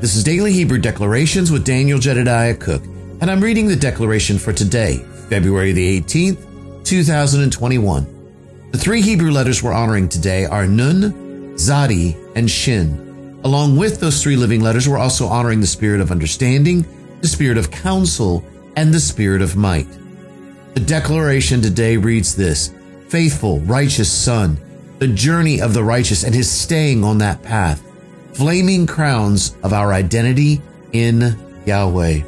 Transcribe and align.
This 0.00 0.16
is 0.16 0.24
Daily 0.24 0.54
Hebrew 0.54 0.78
Declarations 0.78 1.52
with 1.52 1.62
Daniel 1.62 1.98
Jedediah 1.98 2.54
Cook, 2.54 2.82
and 3.20 3.30
I'm 3.30 3.42
reading 3.42 3.68
the 3.68 3.76
declaration 3.76 4.38
for 4.38 4.50
today, 4.50 5.04
February 5.28 5.72
the 5.72 6.00
18th, 6.00 6.84
2021. 6.84 8.70
The 8.70 8.78
three 8.78 9.02
Hebrew 9.02 9.30
letters 9.30 9.62
we're 9.62 9.74
honoring 9.74 10.08
today 10.08 10.46
are 10.46 10.66
Nun, 10.66 11.52
Zadi, 11.56 12.16
and 12.34 12.50
Shin. 12.50 13.38
Along 13.44 13.76
with 13.76 14.00
those 14.00 14.22
three 14.22 14.36
living 14.36 14.62
letters, 14.62 14.88
we're 14.88 14.96
also 14.96 15.26
honoring 15.26 15.60
the 15.60 15.66
spirit 15.66 16.00
of 16.00 16.10
understanding, 16.10 16.86
the 17.20 17.28
spirit 17.28 17.58
of 17.58 17.70
counsel, 17.70 18.42
and 18.76 18.94
the 18.94 19.00
spirit 19.00 19.42
of 19.42 19.54
might. 19.54 19.88
The 20.72 20.80
declaration 20.80 21.60
today 21.60 21.98
reads 21.98 22.34
this 22.34 22.72
Faithful, 23.10 23.60
righteous 23.60 24.10
Son, 24.10 24.58
the 24.98 25.08
journey 25.08 25.60
of 25.60 25.74
the 25.74 25.84
righteous 25.84 26.24
and 26.24 26.34
his 26.34 26.50
staying 26.50 27.04
on 27.04 27.18
that 27.18 27.42
path 27.42 27.82
flaming 28.34 28.86
crowns 28.86 29.56
of 29.62 29.72
our 29.72 29.92
identity 29.92 30.60
in 30.92 31.36
Yahweh. 31.66 32.22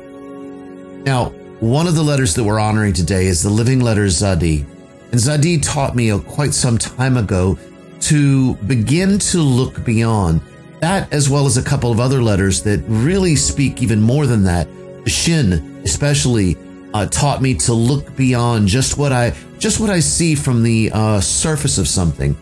Now, 1.05 1.31
one 1.61 1.87
of 1.87 1.95
the 1.95 2.03
letters 2.03 2.35
that 2.35 2.45
we're 2.45 2.61
honoring 2.61 2.93
today 2.93 3.27
is 3.27 3.43
the 3.43 3.51
living 3.51 3.81
letter 3.81 4.07
Zadi. 4.07 4.65
And 5.11 5.21
Zadi 5.21 5.63
taught 5.63 5.95
me 5.95 6.17
quite 6.21 6.55
some 6.55 6.79
time 6.79 7.17
ago 7.17 7.59
to 8.01 8.55
begin 8.55 9.19
to 9.19 9.39
look 9.39 9.85
beyond 9.85 10.41
that, 10.81 11.13
as 11.13 11.31
well 11.31 11.47
as 11.47 11.57
a 11.57 11.63
couple 11.63 11.93
of 11.93 12.01
other 12.01 12.21
letters 12.21 12.63
that 12.63 12.83
really 12.89 13.37
speak 13.37 13.83
even 13.83 14.01
more 14.01 14.27
than 14.27 14.43
that. 14.45 14.69
Shin, 15.07 15.81
especially, 15.85 16.57
uh, 16.95 17.07
taught 17.07 17.41
me 17.41 17.55
to 17.55 17.73
look 17.73 18.15
beyond 18.17 18.69
just 18.69 18.99
what 18.99 19.13
I 19.13 19.35
just 19.59 19.81
what 19.81 19.91
I 19.91 20.01
see 20.01 20.35
from 20.35 20.63
the 20.63 20.91
uh, 20.93 21.21
surface 21.21 21.79
of 21.79 21.87
something. 21.87 22.37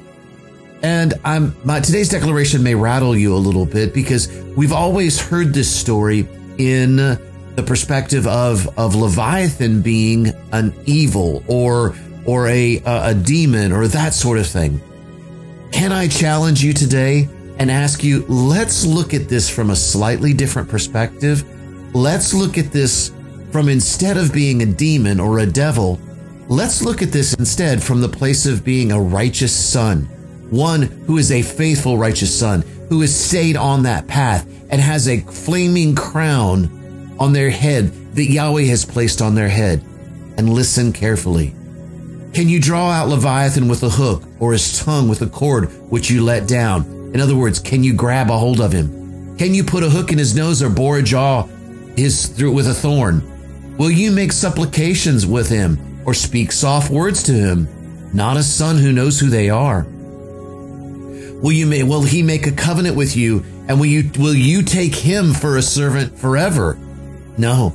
And 0.83 1.15
I'm 1.25 1.55
my 1.65 1.81
today's 1.81 2.09
declaration 2.09 2.63
may 2.63 2.75
rattle 2.75 3.17
you 3.17 3.35
a 3.35 3.37
little 3.37 3.67
bit 3.67 3.93
because 3.93 4.29
we've 4.57 4.73
always 4.73 5.21
heard 5.21 5.53
this 5.53 5.71
story 5.75 6.27
in 6.59 6.97
the 6.97 7.65
perspective 7.67 8.27
of 8.27 8.79
of 8.79 8.95
Leviathan 8.95 9.83
being 9.83 10.29
an 10.53 10.75
evil 10.87 11.43
or 11.49 11.95
or 12.25 12.49
a 12.49 12.79
a, 12.79 13.11
a 13.11 13.15
demon 13.15 13.73
or 13.73 13.89
that 13.89 14.15
sort 14.15 14.39
of 14.39 14.47
thing. 14.47 14.81
Can 15.71 15.93
I 15.93 16.09
challenge 16.09 16.65
you 16.65 16.73
today 16.73 17.29
and 17.59 17.71
ask 17.71 18.03
you 18.03 18.25
let's 18.27 18.87
look 18.87 19.13
at 19.13 19.29
this 19.29 19.51
from 19.51 19.69
a 19.69 19.77
slightly 19.77 20.33
different 20.33 20.69
perspective. 20.69 21.45
Let's 21.95 22.33
look 22.33 22.57
at 22.57 22.73
this 22.73 23.13
from 23.51 23.69
instead 23.69 24.17
of 24.17 24.33
being 24.33 24.63
a 24.63 24.67
demon 24.67 25.21
or 25.21 25.41
a 25.41 25.47
devil, 25.47 26.01
let's 26.49 26.83
look 26.83 27.03
at 27.03 27.13
this 27.13 27.35
instead 27.35 27.83
from 27.83 28.01
the 28.01 28.09
place 28.09 28.47
of 28.47 28.65
being 28.65 28.93
a 28.93 29.01
righteous 29.01 29.55
son 29.55 30.09
one 30.51 30.83
who 30.83 31.19
is 31.19 31.33
a 31.33 31.43
faithful 31.43 31.97
righteous 31.97 32.37
son, 32.37 32.63
who 32.89 33.01
has 33.01 33.15
stayed 33.15 33.57
on 33.57 33.85
that 33.85 34.07
path 34.07 34.47
and 34.71 34.81
has 34.81 35.09
a 35.09 35.21
flaming 35.21 35.95
crown 35.95 37.17
on 37.19 37.33
their 37.33 37.51
head 37.51 37.93
that 38.15 38.31
Yahweh 38.31 38.65
has 38.65 38.85
placed 38.85 39.23
on 39.23 39.35
their 39.35 39.49
head. 39.49 39.83
And 40.37 40.53
listen 40.53 40.93
carefully. 40.93 41.55
Can 42.33 42.49
you 42.49 42.61
draw 42.61 42.91
out 42.91 43.09
Leviathan 43.09 43.69
with 43.69 43.83
a 43.83 43.91
hook 43.91 44.23
or 44.39 44.53
his 44.53 44.79
tongue 44.79 45.09
with 45.09 45.21
a 45.23 45.27
cord 45.27 45.71
which 45.91 46.11
you 46.11 46.25
let 46.25 46.47
down? 46.47 47.11
In 47.13 47.21
other 47.21 47.37
words, 47.37 47.59
can 47.59 47.83
you 47.83 47.93
grab 47.93 48.31
a 48.31 48.39
hold 48.39 48.61
of 48.61 48.73
him? 48.73 49.37
Can 49.37 49.53
you 49.53 49.65
put 49.65 49.83
a 49.83 49.91
hook 49.91 50.13
in 50.13 50.19
his 50.19 50.35
nose 50.35 50.63
or 50.63 50.71
bore 50.71 50.99
a 50.99 51.03
jaw 51.03 51.47
his 51.97 52.27
through 52.27 52.53
with 52.53 52.69
a 52.69 52.75
thorn? 52.75 53.77
Will 53.77 53.91
you 53.91 54.13
make 54.13 54.33
supplications 54.33 55.27
with 55.27 55.49
him 55.49 56.03
or 56.07 56.15
speak 56.15 56.53
soft 56.53 56.91
words 56.91 57.23
to 57.25 57.33
him? 57.33 57.69
Not 58.15 58.37
a 58.37 58.43
son 58.43 58.79
who 58.79 58.93
knows 58.93 59.19
who 59.19 59.29
they 59.29 59.51
are. 59.51 59.87
Will 61.43 61.53
you 61.53 61.87
will 61.87 62.03
he 62.03 62.23
make 62.23 62.47
a 62.47 62.53
covenant 62.53 62.97
with 62.97 63.17
you 63.17 63.45
and 63.67 63.79
will 63.79 63.87
you 63.87 64.11
will 64.19 64.35
you 64.35 64.63
take 64.63 64.95
him 64.95 65.33
for 65.33 65.57
a 65.57 65.63
servant 65.63 66.19
forever? 66.19 66.79
No. 67.39 67.75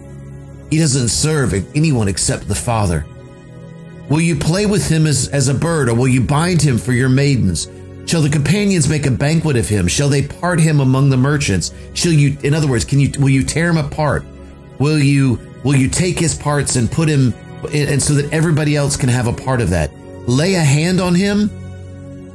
He 0.70 0.78
doesn't 0.78 1.10
serve 1.10 1.54
anyone 1.76 2.08
except 2.08 2.48
the 2.48 2.56
Father. 2.56 3.06
Will 4.10 4.22
you 4.22 4.36
play 4.36 4.66
with 4.66 4.88
him 4.88 5.08
as, 5.08 5.30
as 5.30 5.48
a 5.48 5.54
bird, 5.54 5.90
or 5.90 5.96
will 5.96 6.08
you 6.08 6.22
bind 6.22 6.62
him 6.62 6.78
for 6.78 6.92
your 6.92 7.10
maidens? 7.10 7.70
Shall 8.06 8.22
the 8.22 8.30
companions 8.30 8.88
make 8.88 9.08
a 9.08 9.12
banquet 9.12 9.58
of 9.58 9.68
him? 9.68 9.88
Shall 9.88 10.10
they 10.10 10.28
part 10.28 10.60
him 10.60 10.80
among 10.80 11.10
the 11.10 11.18
merchants? 11.18 11.74
Shall 11.94 12.12
you, 12.12 12.38
in 12.44 12.54
other 12.54 12.68
words, 12.68 12.86
can 12.86 13.00
you, 13.00 13.12
will 13.20 13.30
you 13.30 13.44
tear 13.44 13.70
him 13.70 13.78
apart? 13.78 14.24
Will 14.78 15.00
you, 15.00 15.40
will 15.64 15.76
you 15.76 15.90
take 15.90 16.20
his 16.20 16.36
parts 16.36 16.76
and 16.76 16.92
put 16.92 17.10
him, 17.10 17.34
and 17.74 18.02
so 18.02 18.14
that 18.14 18.32
everybody 18.32 18.76
else 18.76 18.96
can 18.96 19.10
have 19.10 19.26
a 19.26 19.34
part 19.34 19.60
of 19.60 19.72
that? 19.72 19.92
Lay 20.28 20.54
a 20.54 20.64
hand 20.64 21.00
on 21.00 21.16
him 21.16 21.50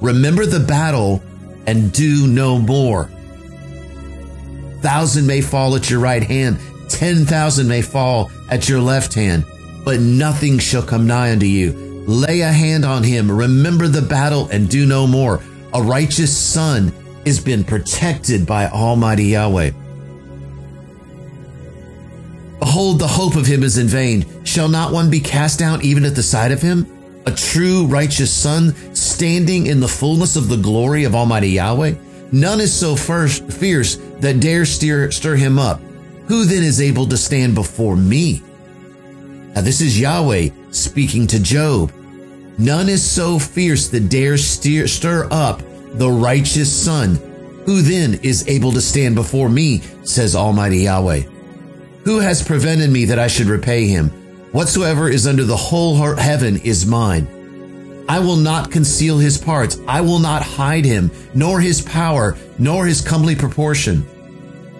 Remember 0.01 0.47
the 0.47 0.61
battle 0.61 1.23
and 1.67 1.93
do 1.93 2.27
no 2.27 2.59
more. 2.59 3.11
Thousand 4.81 5.27
may 5.27 5.43
fall 5.43 5.77
at 5.77 5.91
your 5.91 6.01
right 6.01 6.23
hand, 6.23 6.59
ten 6.89 7.27
thousand 7.27 7.69
may 7.69 7.83
fall 7.83 8.31
at 8.49 8.69
your 8.69 8.81
left 8.81 9.13
hand, 9.13 9.45
but 9.85 10.01
nothing 10.01 10.59
shall 10.59 10.83
come 10.83 11.07
nigh 11.07 11.33
unto 11.33 11.47
you. 11.47 11.73
Lay 12.07 12.41
a 12.41 12.51
hand 12.51 12.85
on 12.85 13.03
him, 13.03 13.31
remember 13.31 13.89
the 13.89 14.01
battle 14.01 14.49
and 14.49 14.71
do 14.71 14.87
no 14.87 15.07
more. 15.07 15.43
A 15.75 15.83
righteous 15.83 16.37
son 16.37 16.93
has 17.27 17.39
been 17.39 17.63
protected 17.63 18.47
by 18.47 18.69
Almighty 18.69 19.25
Yahweh. 19.25 19.71
Behold, 22.59 22.99
the 22.99 23.07
hope 23.07 23.37
of 23.37 23.47
him 23.47 23.63
is 23.63 23.77
in 23.77 23.87
vain. 23.87 24.45
Shall 24.45 24.69
not 24.69 24.93
one 24.93 25.11
be 25.11 25.21
cast 25.21 25.59
down 25.59 25.83
even 25.83 26.05
at 26.05 26.15
the 26.15 26.23
sight 26.23 26.53
of 26.53 26.63
him? 26.63 26.87
a 27.27 27.31
true 27.31 27.87
righteous 27.87 28.33
son 28.33 28.75
standing 29.21 29.67
in 29.67 29.81
the 29.81 29.87
fullness 29.87 30.35
of 30.35 30.49
the 30.49 30.57
glory 30.57 31.05
of 31.05 31.15
Almighty 31.15 31.51
Yahweh? 31.51 31.93
None 32.33 32.59
is 32.59 32.73
so 32.73 32.97
first, 32.97 33.53
fierce 33.53 33.97
that 34.21 34.41
dare 34.41 34.65
steer, 34.65 35.11
stir 35.11 35.37
him 35.37 35.59
up. 35.59 35.79
Who 36.29 36.47
then 36.47 36.63
is 36.63 36.81
able 36.81 37.07
to 37.07 37.19
stand 37.19 37.55
before 37.55 37.97
me? 37.97 38.43
Now, 39.55 39.61
this 39.61 39.83
is 39.83 40.01
Yahweh 40.01 40.49
speaking 40.71 41.27
to 41.27 41.39
Job. 41.39 41.93
None 42.57 42.89
is 42.89 43.05
so 43.05 43.39
fierce 43.39 43.89
that 43.89 44.09
dare 44.09 44.39
steer, 44.39 44.89
stir 44.89 45.29
up 45.31 45.61
the 45.99 46.11
righteous 46.11 46.73
son. 46.75 47.17
Who 47.67 47.83
then 47.83 48.21
is 48.23 48.49
able 48.49 48.73
to 48.73 48.81
stand 48.81 49.17
before 49.17 49.51
me? 49.51 49.83
says 50.03 50.35
Almighty 50.35 50.85
Yahweh. 50.85 51.25
Who 52.07 52.21
has 52.21 52.43
prevented 52.43 52.89
me 52.89 53.05
that 53.05 53.19
I 53.19 53.27
should 53.27 53.49
repay 53.49 53.87
him? 53.87 54.09
Whatsoever 54.53 55.11
is 55.11 55.27
under 55.27 55.45
the 55.45 55.59
whole 55.59 55.95
heaven 56.17 56.57
is 56.63 56.87
mine. 56.87 57.29
I 58.11 58.19
will 58.19 58.35
not 58.35 58.73
conceal 58.73 59.19
his 59.19 59.39
parts. 59.39 59.79
I 59.87 60.01
will 60.01 60.19
not 60.19 60.43
hide 60.43 60.85
him, 60.85 61.13
nor 61.33 61.61
his 61.61 61.81
power, 61.81 62.37
nor 62.59 62.85
his 62.85 63.01
comely 63.01 63.37
proportion. 63.37 64.05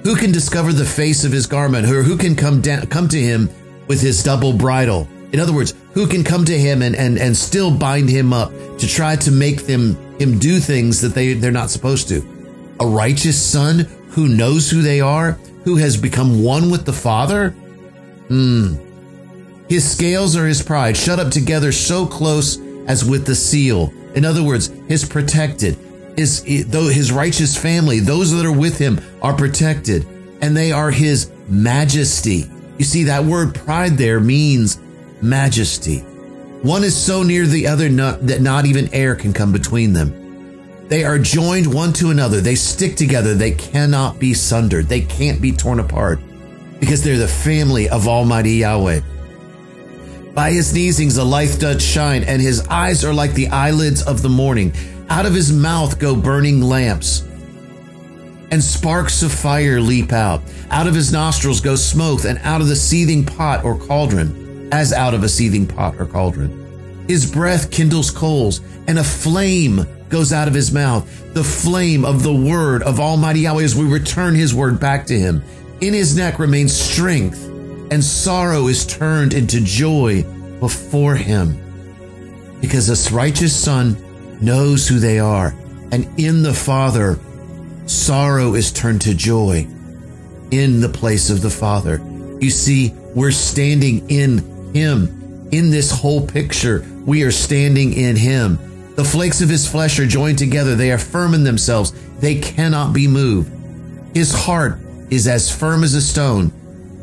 Who 0.03 0.17
can 0.17 0.33
discover 0.33 0.73
the 0.73 0.85
face 0.85 1.23
of 1.23 1.31
his 1.31 1.47
garment? 1.47 1.87
Or 1.87 2.03
who 2.03 2.17
can 2.17 2.35
come 2.35 2.61
down, 2.61 2.89
come 2.89 3.07
to 3.07 3.21
him 3.21 3.49
with 3.87 4.01
his 4.01 4.25
double 4.25 4.53
bridle? 4.53 5.07
In 5.31 5.39
other 5.39 5.53
words, 5.53 5.75
who 5.95 6.09
can 6.09 6.25
come 6.25 6.45
to 6.45 6.59
him 6.59 6.83
and, 6.83 6.97
and, 6.97 7.19
and 7.19 7.37
still 7.37 7.71
bind 7.71 8.09
him 8.09 8.33
up 8.33 8.51
to 8.79 8.89
try 8.89 9.15
to 9.15 9.31
make 9.31 9.65
them 9.65 9.95
him 10.19 10.41
do 10.41 10.59
things 10.59 11.01
that 11.01 11.15
they, 11.15 11.35
they're 11.35 11.53
not 11.53 11.71
supposed 11.71 12.09
to? 12.09 12.75
A 12.81 12.87
righteous 12.87 13.41
son 13.41 13.87
who 14.09 14.27
knows 14.27 14.69
who 14.69 14.83
they 14.83 15.01
are, 15.01 15.39
who 15.63 15.77
has 15.77 15.97
become 15.97 16.43
one 16.43 16.69
with 16.69 16.85
the 16.85 16.93
Father? 16.93 17.51
Hmm. 18.27 18.75
His 19.69 19.89
scales 19.89 20.35
are 20.35 20.49
his 20.49 20.65
pride, 20.65 20.97
shut 20.97 21.21
up 21.21 21.31
together 21.31 21.71
so 21.71 22.07
close 22.07 22.59
as 22.91 23.05
with 23.05 23.25
the 23.25 23.37
seal. 23.37 23.95
In 24.17 24.25
other 24.25 24.43
words, 24.43 24.67
his 24.89 25.05
protected. 25.05 25.79
His, 26.17 26.43
his 26.43 27.13
righteous 27.13 27.57
family, 27.57 28.01
those 28.01 28.33
that 28.33 28.45
are 28.45 28.53
with 28.53 28.77
him 28.79 29.01
are 29.23 29.33
protected 29.33 30.05
and 30.43 30.57
they 30.57 30.73
are 30.73 30.91
his 30.91 31.31
majesty. 31.49 32.51
You 32.79 32.85
see, 32.85 33.05
that 33.05 33.25
word 33.25 33.55
pride 33.55 33.93
there 33.93 34.19
means 34.19 34.81
majesty. 35.23 36.01
One 36.63 36.83
is 36.83 37.01
so 37.01 37.23
near 37.23 37.47
the 37.47 37.69
other 37.69 37.89
not, 37.89 38.27
that 38.27 38.41
not 38.41 38.67
even 38.67 38.93
air 38.93 39.15
can 39.15 39.33
come 39.33 39.53
between 39.53 39.93
them. 39.93 40.89
They 40.89 41.05
are 41.05 41.19
joined 41.19 41.73
one 41.73 41.93
to 41.95 42.11
another. 42.11 42.41
They 42.41 42.57
stick 42.57 42.97
together. 42.97 43.35
They 43.35 43.53
cannot 43.53 44.19
be 44.19 44.35
sundered. 44.35 44.87
They 44.87 45.03
can't 45.03 45.41
be 45.41 45.53
torn 45.53 45.79
apart 45.79 46.19
because 46.81 47.05
they're 47.05 47.19
the 47.19 47.29
family 47.29 47.89
of 47.89 48.09
Almighty 48.09 48.55
Yahweh. 48.55 49.01
By 50.41 50.53
his 50.53 50.73
sneezings 50.73 51.19
a 51.19 51.23
light 51.23 51.59
doth 51.61 51.83
shine, 51.83 52.25
and 52.25 52.41
his 52.41 52.67
eyes 52.69 53.05
are 53.05 53.13
like 53.13 53.35
the 53.35 53.49
eyelids 53.49 54.01
of 54.01 54.23
the 54.23 54.31
morning. 54.31 54.73
Out 55.11 55.27
of 55.27 55.35
his 55.35 55.53
mouth 55.53 55.99
go 55.99 56.17
burning 56.17 56.63
lamps, 56.63 57.29
and 58.51 58.65
sparks 58.65 59.23
of 59.23 59.33
fire 59.33 59.83
leap 59.83 60.15
out. 60.15 60.41
Out 60.71 60.87
of 60.87 60.95
his 60.95 61.13
nostrils 61.13 61.61
go 61.61 61.77
smoke, 61.77 62.25
and 62.25 62.39
out 62.39 62.63
of 62.63 62.69
the 62.69 62.75
seething 62.75 63.27
pot 63.27 63.65
or 63.65 63.77
cauldron, 63.77 64.71
as 64.73 64.95
out 64.95 65.13
of 65.13 65.25
a 65.25 65.29
seething 65.29 65.67
pot 65.67 66.01
or 66.01 66.07
cauldron. 66.07 67.05
His 67.07 67.31
breath 67.31 67.71
kindles 67.71 68.11
coals, 68.11 68.63
and 68.87 68.99
a 68.99 69.05
flame 69.05 69.87
goes 70.09 70.33
out 70.33 70.49
of 70.49 70.55
his 70.55 70.73
mouth, 70.73 71.35
the 71.35 71.45
flame 71.45 72.03
of 72.03 72.23
the 72.23 72.35
word 72.35 72.83
of 72.83 72.99
Almighty 72.99 73.41
Yahweh 73.41 73.65
as 73.65 73.77
we 73.77 73.85
return 73.85 74.35
his 74.35 74.55
word 74.55 74.81
back 74.81 75.05
to 75.09 75.19
him. 75.19 75.43
In 75.83 75.93
his 75.93 76.17
neck 76.17 76.39
remains 76.39 76.73
strength 76.73 77.50
and 77.91 78.03
sorrow 78.05 78.69
is 78.69 78.87
turned 78.87 79.35
into 79.35 79.61
joy 79.61 80.23
before 80.61 81.17
him. 81.17 81.59
Because 82.61 82.87
this 82.87 83.11
righteous 83.11 83.57
son 83.57 83.97
knows 84.41 84.87
who 84.89 84.99
they 84.99 85.19
are, 85.19 85.55
and 85.93 86.07
in 86.19 86.43
the 86.43 86.55
Father, 86.55 87.19
sorrow 87.87 88.55
is 88.55 88.73
turned 88.73 89.01
to 89.03 89.15
joy. 89.15 89.67
in 90.51 90.81
the 90.81 90.89
place 90.89 91.31
of 91.31 91.43
the 91.43 91.51
Father. 91.51 92.01
You 92.41 92.51
see, 92.51 92.95
we're 93.15 93.31
standing 93.31 94.09
in 94.11 94.39
Him. 94.75 95.49
In 95.53 95.71
this 95.71 95.91
whole 95.91 96.27
picture, 96.27 96.85
we 97.07 97.23
are 97.23 97.31
standing 97.31 97.93
in 97.93 98.17
Him. 98.17 98.59
The 98.97 99.05
flakes 99.05 99.41
of 99.41 99.49
His 99.49 99.69
flesh 99.69 99.99
are 99.99 100.07
joined 100.07 100.39
together. 100.39 100.75
They 100.75 100.91
are 100.93 100.99
firm 100.99 101.35
in 101.35 101.45
themselves. 101.45 101.93
They 102.19 102.41
cannot 102.41 102.93
be 102.93 103.07
moved. 103.07 103.53
His 104.15 104.33
heart 104.33 104.79
is 105.11 105.27
as 105.27 105.55
firm 105.55 105.85
as 105.85 105.95
a 105.95 106.03
stone. 106.03 106.53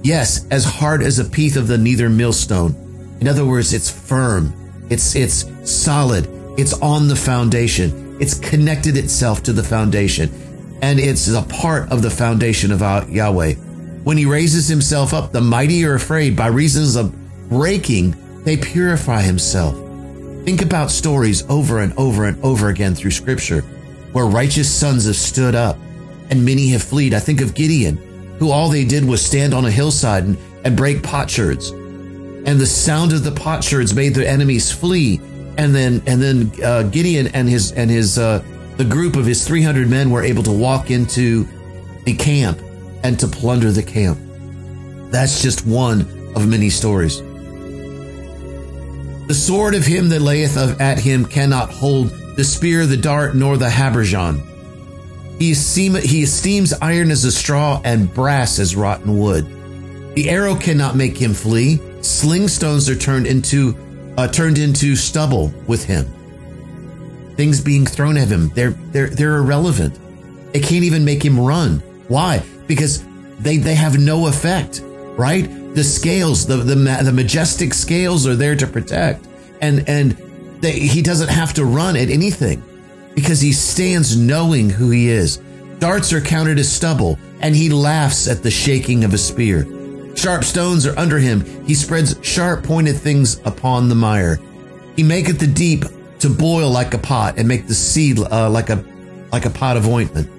Yes, 0.07 0.48
as 0.51 0.63
hard 0.63 1.04
as 1.04 1.19
a 1.19 1.25
piece 1.25 1.57
of 1.57 1.68
the 1.68 1.77
neither 1.77 2.09
millstone. 2.09 2.74
In 3.19 3.27
other 3.27 3.44
words, 3.44 3.74
it's 3.74 3.92
firm. 3.92 4.54
It's, 4.89 5.18
it's 5.18 5.44
solid. 5.69 6.30
It's 6.57 6.71
on 6.81 7.09
the 7.09 7.15
foundation. 7.18 8.15
It's 8.18 8.39
connected 8.39 8.95
itself 8.95 9.44
to 9.44 9.51
the 9.51 9.63
foundation. 9.63 10.31
And 10.81 10.98
it's 10.98 11.27
a 11.27 11.42
part 11.42 11.92
of 11.92 12.04
the 12.04 12.09
foundation 12.09 12.71
of 12.71 12.80
Yahweh. 12.80 13.56
When 14.06 14.15
he 14.15 14.25
raises 14.25 14.69
himself 14.69 15.13
up, 15.13 15.33
the 15.33 15.42
mighty 15.42 15.83
are 15.83 15.95
afraid 15.95 16.38
by 16.38 16.48
reasons 16.48 16.95
of 16.95 17.13
breaking, 17.50 18.15
they 18.45 18.56
purify 18.56 19.21
himself. 19.21 19.75
Think 20.45 20.62
about 20.62 20.89
stories 20.89 21.44
over 21.50 21.80
and 21.80 21.92
over 21.98 22.24
and 22.24 22.42
over 22.45 22.69
again 22.69 22.95
through 22.95 23.12
scripture 23.12 23.60
where 24.13 24.25
righteous 24.25 24.74
sons 24.74 25.06
have 25.06 25.18
stood 25.18 25.53
up 25.53 25.75
and 26.30 26.45
many 26.45 26.69
have 26.69 26.83
fled. 26.83 27.13
I 27.13 27.19
think 27.19 27.42
of 27.42 27.53
Gideon, 27.53 28.06
who 28.39 28.51
all 28.51 28.69
they 28.69 28.86
did 28.86 29.06
was 29.06 29.25
stand 29.25 29.54
on 29.54 29.66
a 29.66 29.72
hillside 29.72 30.24
and, 30.24 30.38
and 30.63 30.78
break 30.78 31.04
potsherds. 31.04 31.72
And 31.72 32.60
the 32.60 32.66
sound 32.66 33.13
of 33.13 33.24
the 33.24 33.31
potsherds 33.31 33.94
made 33.94 34.13
their 34.16 34.28
enemies 34.28 34.72
flee. 34.72 35.19
And 35.57 35.74
then, 35.74 36.01
and 36.06 36.22
then 36.22 36.51
uh, 36.63 36.84
Gideon 36.84 37.28
and 37.28 37.50
his 37.50 37.72
and 37.72 37.89
his 37.89 38.18
uh, 38.18 38.44
the 38.78 38.86
group 38.86 39.16
of 39.16 39.25
his 39.25 39.45
300 39.45 39.89
men 39.89 40.12
were 40.12 40.24
able 40.24 40.44
to 40.44 40.51
walk 40.51 40.92
into 40.92 41.48
a 42.06 42.13
camp 42.13 42.60
and 43.04 43.19
to 43.19 43.28
plunder 43.28 43.72
the 43.72 43.84
camp. 43.84 44.19
That's 45.10 45.42
just 45.42 45.66
one 45.66 46.01
of 46.36 46.48
many 46.48 46.69
stories. 46.69 47.22
The 49.28 49.34
sword 49.34 49.74
of 49.75 49.86
him 49.86 50.10
that 50.10 50.22
layeth 50.22 50.57
at 50.80 51.00
him 51.00 51.25
cannot 51.25 51.72
hold 51.72 52.10
the 52.38 52.44
spear, 52.44 52.86
the 52.86 52.98
dart, 52.98 53.36
nor 53.36 53.57
the 53.57 53.68
habergeon. 53.68 54.42
He, 55.39 55.51
esteem, 55.51 55.95
he 55.95 56.24
esteems 56.24 56.74
iron 56.74 57.12
as 57.12 57.24
a 57.24 57.31
straw 57.31 57.80
and 57.84 58.12
brass 58.12 58.57
as 58.60 58.75
rotten 58.75 59.19
wood. 59.19 59.45
The 60.16 60.30
arrow 60.30 60.56
cannot 60.56 60.95
make 60.95 61.16
him 61.16 61.34
flee. 61.34 61.80
Sling 62.01 62.48
stones 62.48 62.89
are 62.89 62.95
turned 62.95 63.28
into 63.28 63.78
uh, 64.18 64.28
turned 64.28 64.57
into 64.57 64.95
stubble 64.95 65.54
with 65.68 65.86
him. 65.86 66.06
Things 67.36 67.62
being 67.62 67.86
thrown 67.86 68.18
at 68.18 68.30
him, 68.30 68.50
they're 68.50 68.72
they're 68.72 69.10
they're 69.10 69.36
irrelevant. 69.36 70.00
It 70.54 70.63
can't 70.63 70.84
even 70.84 71.06
make 71.06 71.24
him 71.24 71.39
run. 71.39 71.80
Why? 72.07 72.44
Because 72.66 73.04
they 73.38 73.57
they 73.57 73.75
have 73.75 74.00
no 74.00 74.25
effect, 74.25 74.81
right? 74.84 75.44
The 75.75 75.84
scales, 75.84 76.48
the 76.48 76.57
the, 76.57 76.75
the 76.75 77.13
majestic 77.13 77.75
scales 77.75 78.25
are 78.25 78.36
there 78.36 78.56
to 78.56 78.66
protect, 78.66 79.28
and 79.62 79.88
and 79.88 80.12
they, 80.62 80.80
he 80.80 81.04
doesn't 81.04 81.30
have 81.30 81.54
to 81.56 81.66
run 81.66 81.95
at 81.95 82.10
anything 82.10 82.63
because 83.18 83.42
he 83.42 83.52
stands 83.52 84.16
knowing 84.16 84.69
who 84.69 84.92
he 84.92 85.10
is. 85.10 85.38
Darts 85.80 86.14
are 86.14 86.22
counted 86.22 86.60
as 86.60 86.72
stubble, 86.72 87.18
and 87.42 87.56
he 87.56 87.68
laughs 87.68 88.28
at 88.28 88.44
the 88.44 88.52
shaking 88.52 89.04
of 89.04 89.12
a 89.12 89.18
spear. 89.18 89.66
Sharp 90.16 90.44
stones 90.44 90.86
are 90.86 90.98
under 91.00 91.18
him. 91.18 91.44
He 91.66 91.74
spreads 91.74 92.16
sharp 92.22 92.64
pointed 92.64 92.96
things 92.96 93.42
upon 93.44 93.90
the 93.90 93.96
mire. 93.96 94.40
He 94.96 95.02
maketh 95.02 95.40
the 95.40 95.48
deep 95.48 95.86
to 96.19 96.30
boil 96.30 96.69
like 96.69 96.94
a 96.94 97.00
pot, 97.00 97.40
and 97.40 97.48
make 97.48 97.66
the 97.66 97.74
sea 97.74 98.14
uh, 98.24 98.52
like 98.52 98.69
a 98.69 98.86
like 99.31 99.46
a 99.46 99.50
pot 99.50 99.78
of 99.78 99.88
ointment. 99.88 100.30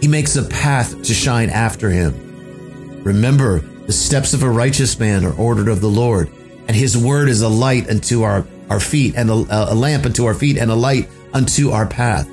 He 0.00 0.08
makes 0.08 0.36
a 0.36 0.44
path 0.44 1.02
to 1.02 1.12
shine 1.12 1.50
after 1.50 1.90
him. 1.90 3.02
Remember, 3.04 3.58
the 3.58 3.92
steps 3.92 4.32
of 4.32 4.42
a 4.42 4.48
righteous 4.48 4.98
man 4.98 5.26
are 5.26 5.34
ordered 5.34 5.68
of 5.68 5.82
the 5.82 5.88
Lord, 5.88 6.30
and 6.66 6.74
his 6.74 6.96
word 6.96 7.28
is 7.28 7.42
a 7.42 7.48
light 7.50 7.90
unto 7.90 8.22
our, 8.22 8.46
our 8.70 8.80
feet, 8.80 9.16
and 9.16 9.28
a, 9.28 9.72
a 9.72 9.74
lamp 9.74 10.06
unto 10.06 10.24
our 10.24 10.34
feet, 10.34 10.56
and 10.56 10.70
a 10.70 10.74
light 10.74 11.10
unto 11.34 11.70
our 11.70 11.86
path. 11.86 12.28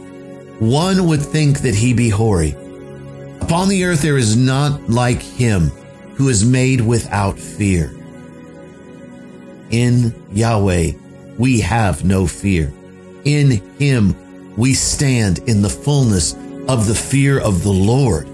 One 0.59 1.07
would 1.07 1.21
think 1.21 1.59
that 1.59 1.75
he 1.75 1.93
be 1.93 2.09
hoary. 2.09 2.55
Upon 3.41 3.69
the 3.69 3.85
earth 3.85 4.01
there 4.01 4.17
is 4.17 4.35
not 4.35 4.89
like 4.89 5.21
him 5.21 5.69
who 6.15 6.27
is 6.27 6.45
made 6.45 6.81
without 6.81 7.39
fear. 7.39 7.95
In 9.71 10.13
Yahweh 10.31 10.91
we 11.37 11.61
have 11.61 12.03
no 12.03 12.27
fear. 12.27 12.73
In 13.23 13.51
him 13.77 14.15
we 14.57 14.73
stand 14.73 15.39
in 15.47 15.61
the 15.61 15.69
fullness 15.69 16.33
of 16.67 16.87
the 16.87 16.95
fear 16.95 17.39
of 17.39 17.63
the 17.63 17.71
Lord. 17.71 18.27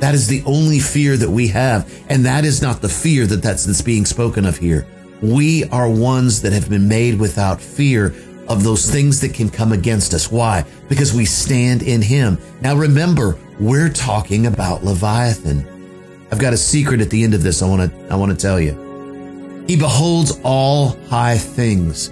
That 0.00 0.14
is 0.14 0.26
the 0.26 0.42
only 0.46 0.78
fear 0.78 1.18
that 1.18 1.28
we 1.28 1.48
have. 1.48 1.92
And 2.08 2.24
that 2.24 2.46
is 2.46 2.62
not 2.62 2.80
the 2.80 2.88
fear 2.88 3.26
that 3.26 3.42
that's, 3.42 3.66
that's 3.66 3.82
being 3.82 4.06
spoken 4.06 4.46
of 4.46 4.56
here. 4.56 4.86
We 5.20 5.64
are 5.64 5.90
ones 5.90 6.40
that 6.40 6.54
have 6.54 6.70
been 6.70 6.88
made 6.88 7.18
without 7.18 7.60
fear 7.60 8.14
of 8.50 8.64
those 8.64 8.90
things 8.90 9.20
that 9.20 9.32
can 9.32 9.48
come 9.48 9.72
against 9.72 10.12
us. 10.12 10.30
Why? 10.30 10.64
Because 10.88 11.14
we 11.14 11.24
stand 11.24 11.82
in 11.82 12.02
Him. 12.02 12.36
Now 12.60 12.74
remember, 12.74 13.38
we're 13.60 13.88
talking 13.88 14.46
about 14.46 14.84
Leviathan. 14.84 15.64
I've 16.32 16.40
got 16.40 16.52
a 16.52 16.56
secret 16.56 17.00
at 17.00 17.10
the 17.10 17.22
end 17.22 17.32
of 17.34 17.42
this 17.42 17.62
I 17.62 17.68
want 17.68 17.90
to 17.90 18.06
I 18.10 18.16
want 18.16 18.32
to 18.32 18.36
tell 18.36 18.60
you. 18.60 19.64
He 19.68 19.76
beholds 19.76 20.40
all 20.42 20.98
high 21.08 21.38
things. 21.38 22.10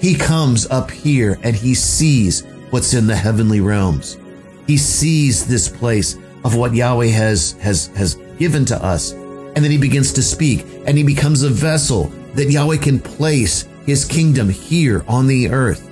He 0.00 0.14
comes 0.14 0.66
up 0.66 0.90
here 0.90 1.38
and 1.42 1.56
he 1.56 1.74
sees 1.74 2.42
what's 2.70 2.92
in 2.92 3.06
the 3.06 3.16
heavenly 3.16 3.60
realms. 3.60 4.18
He 4.66 4.76
sees 4.76 5.46
this 5.46 5.68
place 5.68 6.16
of 6.44 6.56
what 6.56 6.74
Yahweh 6.74 7.06
has 7.06 7.52
has 7.52 7.86
has 7.96 8.16
given 8.38 8.66
to 8.66 8.84
us. 8.84 9.12
And 9.12 9.64
then 9.64 9.70
he 9.70 9.78
begins 9.78 10.12
to 10.12 10.22
speak 10.22 10.66
and 10.86 10.98
he 10.98 11.04
becomes 11.04 11.42
a 11.42 11.48
vessel 11.48 12.12
that 12.34 12.50
Yahweh 12.50 12.76
can 12.76 13.00
place 13.00 13.64
his 13.90 14.04
kingdom 14.04 14.48
here 14.48 15.04
on 15.06 15.26
the 15.26 15.50
earth. 15.50 15.86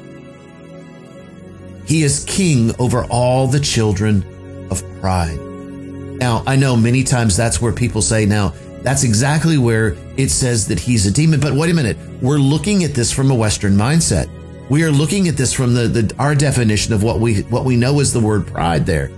He 1.87 2.03
is 2.03 2.25
king 2.25 2.73
over 2.79 3.05
all 3.05 3.47
the 3.47 3.61
children 3.61 4.25
of 4.71 4.83
pride. 5.01 5.39
Now, 5.39 6.43
I 6.47 6.57
know 6.57 6.77
many 6.77 7.05
times 7.05 7.37
that's 7.37 7.61
where 7.61 7.73
people 7.73 8.03
say, 8.03 8.27
now, 8.27 8.55
that's 8.83 9.05
exactly 9.05 9.59
where 9.59 9.97
it 10.17 10.31
says 10.31 10.69
that 10.69 10.79
he's 10.79 11.07
a 11.07 11.11
demon. 11.11 11.41
But 11.41 11.55
wait 11.55 11.71
a 11.71 11.75
minute. 11.75 11.97
We're 12.23 12.39
looking 12.39 12.85
at 12.85 12.95
this 12.95 13.13
from 13.13 13.31
a 13.31 13.35
Western 13.35 13.75
mindset. 13.75 14.29
We 14.71 14.85
are 14.85 14.93
looking 14.93 15.29
at 15.29 15.37
this 15.37 15.53
from 15.53 15.75
the, 15.75 15.89
the 15.89 16.15
our 16.19 16.35
definition 16.35 16.93
of 16.93 17.03
what 17.03 17.21
we 17.21 17.43
what 17.43 17.65
we 17.65 17.77
know 17.77 18.01
is 18.01 18.13
the 18.13 18.21
word 18.21 18.47
pride 18.47 18.85
there. 18.85 19.09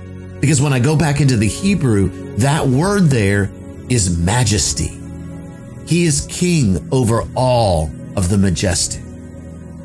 Because 0.40 0.62
when 0.62 0.72
I 0.72 0.78
go 0.78 0.96
back 0.96 1.20
into 1.20 1.36
the 1.36 1.48
Hebrew, 1.48 2.08
that 2.36 2.66
word 2.66 3.04
there 3.04 3.50
is 3.88 4.16
majesty. 4.16 4.98
He 5.86 6.04
is 6.04 6.26
king 6.30 6.88
over 6.92 7.28
all 7.34 7.90
of 8.16 8.28
the 8.28 8.38
majestic. 8.38 9.02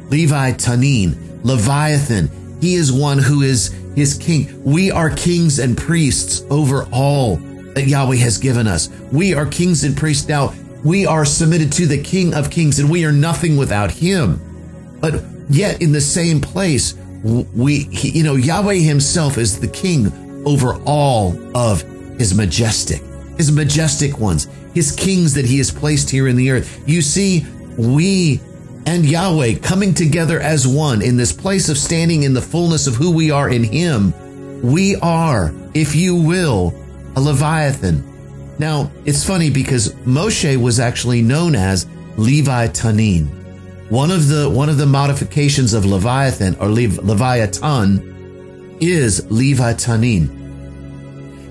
Levi 0.09 0.51
Tanin, 0.53 1.43
Leviathan, 1.43 2.29
he 2.61 2.75
is 2.75 2.91
one 2.91 3.17
who 3.17 3.41
is 3.41 3.75
his 3.95 4.15
king. 4.15 4.63
We 4.63 4.91
are 4.91 5.09
kings 5.09 5.59
and 5.59 5.77
priests 5.77 6.43
over 6.49 6.87
all 6.91 7.37
that 7.75 7.87
Yahweh 7.87 8.17
has 8.17 8.37
given 8.37 8.67
us. 8.67 8.89
We 9.11 9.33
are 9.33 9.45
kings 9.45 9.83
and 9.83 9.95
priests 9.95 10.27
now. 10.27 10.53
We 10.83 11.05
are 11.05 11.25
submitted 11.25 11.71
to 11.73 11.87
the 11.87 12.01
King 12.01 12.33
of 12.33 12.51
Kings 12.51 12.79
and 12.79 12.89
we 12.89 13.05
are 13.05 13.11
nothing 13.11 13.57
without 13.57 13.91
him. 13.91 14.39
But 14.99 15.23
yet 15.49 15.81
in 15.81 15.91
the 15.91 16.01
same 16.01 16.41
place, 16.41 16.95
we, 17.23 17.87
you 17.89 18.23
know, 18.23 18.35
Yahweh 18.35 18.75
himself 18.75 19.37
is 19.37 19.59
the 19.59 19.67
king 19.67 20.43
over 20.45 20.75
all 20.85 21.35
of 21.57 21.81
his 22.19 22.35
majestic, 22.35 23.01
his 23.37 23.51
majestic 23.51 24.19
ones, 24.19 24.47
his 24.73 24.91
kings 24.91 25.33
that 25.33 25.45
he 25.45 25.57
has 25.57 25.71
placed 25.71 26.09
here 26.09 26.27
in 26.27 26.35
the 26.35 26.51
earth. 26.51 26.83
You 26.87 27.01
see, 27.01 27.45
we 27.77 28.39
and 28.85 29.05
Yahweh 29.05 29.55
coming 29.59 29.93
together 29.93 30.39
as 30.39 30.67
one 30.67 31.01
in 31.01 31.17
this 31.17 31.33
place 31.33 31.69
of 31.69 31.77
standing 31.77 32.23
in 32.23 32.33
the 32.33 32.41
fullness 32.41 32.87
of 32.87 32.95
who 32.95 33.11
we 33.11 33.31
are 33.31 33.49
in 33.49 33.63
Him, 33.63 34.13
we 34.61 34.95
are, 34.97 35.53
if 35.73 35.95
you 35.95 36.15
will, 36.15 36.73
a 37.15 37.21
Leviathan. 37.21 38.03
Now, 38.59 38.91
it's 39.05 39.25
funny 39.25 39.49
because 39.49 39.93
Moshe 40.05 40.55
was 40.61 40.79
actually 40.79 41.21
known 41.21 41.55
as 41.55 41.87
Levi 42.17 42.67
Tanin. 42.67 43.27
One 43.89 44.11
of 44.11 44.27
the 44.27 44.49
one 44.49 44.69
of 44.69 44.77
the 44.77 44.85
modifications 44.85 45.73
of 45.73 45.85
Leviathan 45.85 46.55
or 46.59 46.69
Lev, 46.69 46.97
Leviathan 46.99 48.77
is 48.79 49.29
Levi 49.29 49.73
Tanin. 49.73 50.27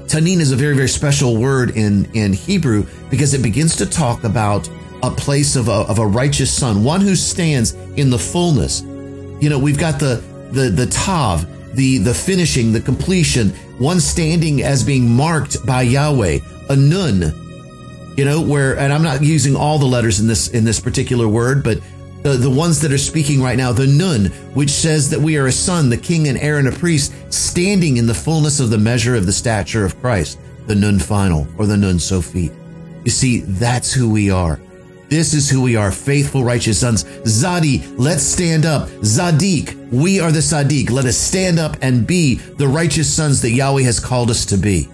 Tanin 0.07 0.39
is 0.39 0.51
a 0.51 0.57
very 0.57 0.75
very 0.75 0.89
special 0.89 1.37
word 1.37 1.71
in 1.77 2.07
in 2.13 2.33
Hebrew 2.33 2.87
because 3.11 3.35
it 3.35 3.43
begins 3.43 3.77
to 3.77 3.87
talk 3.87 4.25
about 4.25 4.69
a 5.07 5.11
place 5.11 5.57
of 5.57 5.69
a, 5.69 5.73
of 5.73 5.99
a 5.99 6.07
righteous 6.07 6.53
son, 6.53 6.85
one 6.85 7.01
who 7.01 7.15
stands 7.15 7.73
in 7.97 8.11
the 8.11 8.19
fullness. 8.19 8.83
You 9.41 9.51
know, 9.51 9.59
we've 9.59 9.79
got 9.79 10.01
the 10.01 10.23
the 10.51 10.71
the 10.71 10.87
tav, 10.87 11.47
the 11.75 11.99
the 11.99 12.15
finishing, 12.15 12.73
the 12.73 12.81
completion, 12.81 13.51
one 13.79 14.01
standing 14.01 14.63
as 14.63 14.85
being 14.85 15.11
marked 15.11 15.65
by 15.67 15.83
Yahweh, 15.83 16.39
a 16.71 16.77
nun. 16.77 18.15
You 18.17 18.25
know, 18.25 18.41
where 18.41 18.79
and 18.79 18.93
I'm 18.93 19.03
not 19.03 19.23
using 19.23 19.57
all 19.57 19.79
the 19.79 19.87
letters 19.87 20.21
in 20.21 20.27
this 20.27 20.49
in 20.49 20.65
this 20.65 20.81
particular 20.81 21.27
word, 21.29 21.65
but 21.65 21.79
the, 22.23 22.31
the 22.31 22.51
ones 22.51 22.81
that 22.81 22.93
are 22.93 22.99
speaking 22.99 23.43
right 23.43 23.59
now, 23.59 23.73
the 23.73 23.87
nun, 23.87 24.27
which 24.55 24.71
says 24.71 25.11
that 25.11 25.21
we 25.21 25.37
are 25.37 25.47
a 25.47 25.53
son, 25.53 25.91
the 25.91 25.97
king 25.97 26.29
and 26.29 26.39
heir 26.39 26.59
and 26.59 26.69
a 26.69 26.73
priest, 26.73 27.13
standing 27.31 27.99
in 27.99 28.07
the 28.07 28.15
fullness 28.15 28.61
of 28.61 28.71
the 28.71 28.79
measure 28.79 29.15
of 29.15 29.27
the 29.27 29.33
stature 29.33 29.85
of 29.85 30.01
Christ. 30.01 30.39
the 30.67 30.75
Nun 30.75 30.99
Final, 30.99 31.47
or 31.59 31.67
the 31.67 31.77
Nun 31.77 31.97
Sofit. 31.97 32.53
You 33.05 33.11
see, 33.11 33.41
that's 33.41 33.93
who 33.93 34.11
we 34.11 34.31
are. 34.31 34.59
This 35.15 35.33
is 35.33 35.49
who 35.49 35.63
we 35.63 35.77
are, 35.77 35.93
faithful, 35.93 36.43
righteous 36.43 36.81
sons. 36.81 37.05
Zadi, 37.05 37.85
let's 37.97 38.25
stand 38.25 38.67
up. 38.67 38.89
Zadik, 39.05 39.93
we 39.93 40.19
are 40.19 40.33
the 40.33 40.41
Sadiq. 40.41 40.91
Let 40.91 41.05
us 41.05 41.17
stand 41.17 41.61
up 41.61 41.77
and 41.83 42.05
be 42.05 42.35
the 42.35 42.67
righteous 42.67 43.15
sons 43.15 43.41
that 43.43 43.53
Yahweh 43.53 43.83
has 43.83 44.01
called 44.01 44.29
us 44.29 44.45
to 44.47 44.57
be. 44.57 44.89